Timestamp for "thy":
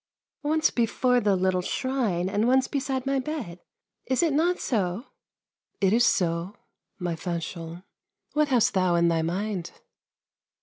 9.09-9.21